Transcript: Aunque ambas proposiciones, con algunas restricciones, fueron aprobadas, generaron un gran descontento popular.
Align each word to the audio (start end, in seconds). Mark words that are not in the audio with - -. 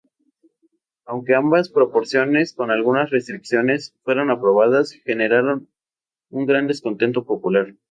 Aunque 1.05 1.35
ambas 1.35 1.69
proposiciones, 1.69 2.55
con 2.55 2.71
algunas 2.71 3.11
restricciones, 3.11 3.93
fueron 4.01 4.31
aprobadas, 4.31 4.93
generaron 4.93 5.69
un 6.31 6.47
gran 6.47 6.65
descontento 6.65 7.23
popular. 7.23 7.75